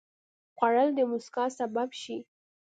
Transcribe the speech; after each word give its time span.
خوړل 0.57 0.89
د 0.95 0.99
مسکا 1.11 1.45
سبب 1.57 1.89
شي 2.01 2.17